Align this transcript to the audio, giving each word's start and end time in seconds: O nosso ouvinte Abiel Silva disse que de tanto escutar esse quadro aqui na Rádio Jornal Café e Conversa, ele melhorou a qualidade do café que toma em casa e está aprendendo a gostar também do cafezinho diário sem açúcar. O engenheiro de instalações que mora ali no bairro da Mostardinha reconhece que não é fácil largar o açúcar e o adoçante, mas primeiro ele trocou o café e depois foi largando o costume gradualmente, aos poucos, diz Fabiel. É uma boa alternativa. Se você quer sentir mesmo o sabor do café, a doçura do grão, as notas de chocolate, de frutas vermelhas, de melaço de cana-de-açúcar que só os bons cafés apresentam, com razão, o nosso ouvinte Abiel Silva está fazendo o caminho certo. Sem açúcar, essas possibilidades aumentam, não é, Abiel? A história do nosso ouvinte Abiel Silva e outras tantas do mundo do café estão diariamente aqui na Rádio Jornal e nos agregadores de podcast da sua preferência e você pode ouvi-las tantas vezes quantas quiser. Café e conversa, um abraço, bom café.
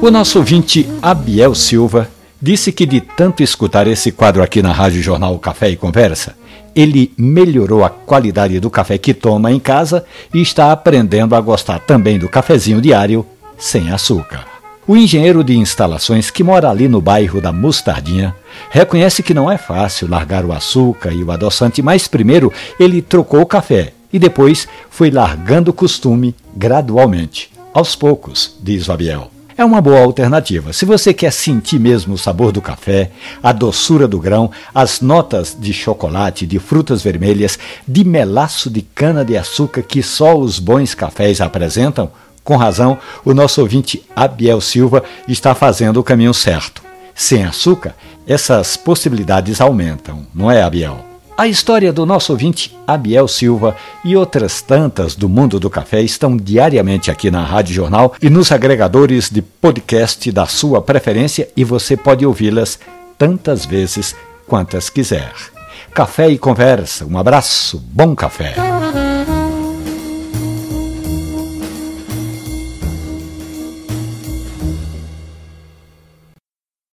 O 0.00 0.10
nosso 0.10 0.38
ouvinte 0.38 0.86
Abiel 1.00 1.54
Silva 1.54 2.10
disse 2.40 2.70
que 2.70 2.84
de 2.84 3.00
tanto 3.00 3.42
escutar 3.42 3.86
esse 3.86 4.12
quadro 4.12 4.42
aqui 4.42 4.60
na 4.60 4.70
Rádio 4.70 5.02
Jornal 5.02 5.38
Café 5.38 5.70
e 5.70 5.76
Conversa, 5.76 6.36
ele 6.74 7.12
melhorou 7.16 7.82
a 7.82 7.88
qualidade 7.88 8.60
do 8.60 8.68
café 8.68 8.98
que 8.98 9.14
toma 9.14 9.50
em 9.50 9.58
casa 9.58 10.04
e 10.32 10.42
está 10.42 10.72
aprendendo 10.72 11.34
a 11.34 11.40
gostar 11.40 11.78
também 11.78 12.18
do 12.18 12.28
cafezinho 12.28 12.82
diário 12.82 13.24
sem 13.56 13.90
açúcar. 13.90 14.44
O 14.86 14.94
engenheiro 14.94 15.42
de 15.42 15.56
instalações 15.56 16.30
que 16.30 16.44
mora 16.44 16.68
ali 16.68 16.86
no 16.86 17.00
bairro 17.00 17.40
da 17.40 17.50
Mostardinha 17.50 18.36
reconhece 18.68 19.22
que 19.22 19.32
não 19.32 19.50
é 19.50 19.56
fácil 19.56 20.06
largar 20.06 20.44
o 20.44 20.52
açúcar 20.52 21.12
e 21.12 21.24
o 21.24 21.30
adoçante, 21.30 21.80
mas 21.80 22.06
primeiro 22.06 22.52
ele 22.78 23.00
trocou 23.00 23.40
o 23.40 23.46
café 23.46 23.94
e 24.12 24.18
depois 24.18 24.68
foi 24.90 25.10
largando 25.10 25.70
o 25.70 25.74
costume 25.74 26.34
gradualmente, 26.56 27.50
aos 27.72 27.96
poucos, 27.96 28.56
diz 28.62 28.86
Fabiel. 28.86 29.30
É 29.56 29.64
uma 29.64 29.80
boa 29.80 30.00
alternativa. 30.00 30.72
Se 30.72 30.84
você 30.84 31.14
quer 31.14 31.32
sentir 31.32 31.78
mesmo 31.78 32.14
o 32.14 32.18
sabor 32.18 32.50
do 32.50 32.60
café, 32.60 33.12
a 33.40 33.52
doçura 33.52 34.08
do 34.08 34.18
grão, 34.18 34.50
as 34.74 35.00
notas 35.00 35.56
de 35.58 35.72
chocolate, 35.72 36.44
de 36.44 36.58
frutas 36.58 37.02
vermelhas, 37.02 37.56
de 37.86 38.04
melaço 38.04 38.68
de 38.68 38.82
cana-de-açúcar 38.82 39.82
que 39.82 40.02
só 40.02 40.36
os 40.36 40.58
bons 40.58 40.92
cafés 40.92 41.40
apresentam, 41.40 42.10
com 42.42 42.56
razão, 42.56 42.98
o 43.24 43.32
nosso 43.32 43.60
ouvinte 43.60 44.04
Abiel 44.14 44.60
Silva 44.60 45.04
está 45.28 45.54
fazendo 45.54 45.98
o 45.98 46.04
caminho 46.04 46.34
certo. 46.34 46.82
Sem 47.14 47.44
açúcar, 47.44 47.94
essas 48.26 48.76
possibilidades 48.76 49.60
aumentam, 49.60 50.26
não 50.34 50.50
é, 50.50 50.62
Abiel? 50.62 51.13
A 51.36 51.48
história 51.48 51.92
do 51.92 52.06
nosso 52.06 52.30
ouvinte 52.30 52.76
Abiel 52.86 53.26
Silva 53.26 53.76
e 54.04 54.16
outras 54.16 54.62
tantas 54.62 55.16
do 55.16 55.28
mundo 55.28 55.58
do 55.58 55.68
café 55.68 56.00
estão 56.00 56.36
diariamente 56.36 57.10
aqui 57.10 57.28
na 57.28 57.44
Rádio 57.44 57.74
Jornal 57.74 58.14
e 58.22 58.30
nos 58.30 58.52
agregadores 58.52 59.30
de 59.30 59.42
podcast 59.42 60.30
da 60.30 60.46
sua 60.46 60.80
preferência 60.80 61.48
e 61.56 61.64
você 61.64 61.96
pode 61.96 62.24
ouvi-las 62.24 62.78
tantas 63.18 63.66
vezes 63.66 64.14
quantas 64.46 64.88
quiser. 64.88 65.32
Café 65.92 66.28
e 66.28 66.38
conversa, 66.38 67.04
um 67.04 67.18
abraço, 67.18 67.82
bom 67.92 68.14
café. 68.14 68.54